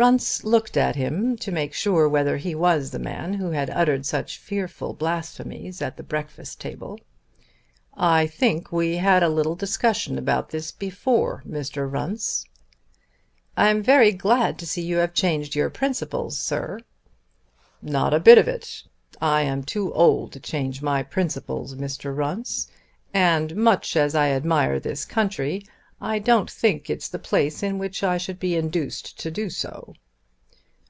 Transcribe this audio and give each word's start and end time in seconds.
Runce 0.00 0.44
looked 0.44 0.78
at 0.78 0.96
him 0.96 1.36
to 1.36 1.52
make 1.52 1.74
sure 1.74 2.08
whether 2.08 2.38
he 2.38 2.54
was 2.54 2.90
the 2.90 2.98
man 2.98 3.34
who 3.34 3.50
had 3.50 3.68
uttered 3.68 4.06
such 4.06 4.38
fearful 4.38 4.94
blasphemies 4.94 5.82
at 5.82 5.98
the 5.98 6.02
breakfast 6.02 6.58
table. 6.58 6.98
"I 7.94 8.26
think 8.26 8.72
we 8.72 8.96
had 8.96 9.22
a 9.22 9.28
little 9.28 9.54
discussion 9.54 10.16
about 10.16 10.48
this 10.48 10.72
before, 10.72 11.42
Mr. 11.46 11.86
Runce." 11.92 12.46
"I 13.58 13.68
am 13.68 13.82
very 13.82 14.10
glad 14.12 14.58
to 14.60 14.66
see 14.66 14.80
you 14.80 14.96
have 14.96 15.12
changed 15.12 15.54
your 15.54 15.68
principles, 15.68 16.38
Sir." 16.38 16.80
"Not 17.82 18.14
a 18.14 18.20
bit 18.20 18.38
of 18.38 18.48
it. 18.48 18.84
I 19.20 19.42
am 19.42 19.62
too 19.62 19.92
old 19.92 20.32
to 20.32 20.40
change 20.40 20.80
my 20.80 21.02
principles, 21.02 21.74
Mr. 21.74 22.16
Runce. 22.16 22.68
And 23.12 23.54
much 23.54 23.94
as 23.98 24.14
I 24.14 24.30
admire 24.30 24.80
this 24.80 25.04
country 25.04 25.62
I 26.02 26.18
don't 26.18 26.50
think 26.50 26.88
it's 26.88 27.10
the 27.10 27.18
place 27.18 27.62
in 27.62 27.76
which 27.76 28.02
I 28.02 28.16
should 28.16 28.38
be 28.40 28.56
induced 28.56 29.18
to 29.20 29.30
do 29.30 29.50
so." 29.50 29.92